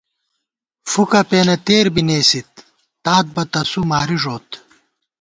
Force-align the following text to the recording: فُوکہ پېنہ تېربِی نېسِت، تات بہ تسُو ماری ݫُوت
فُوکہ 0.89 1.21
پېنہ 1.29 1.55
تېربِی 1.65 2.03
نېسِت، 2.07 2.51
تات 3.03 3.25
بہ 3.35 3.43
تسُو 3.51 3.81
ماری 3.89 4.17
ݫُوت 4.21 4.49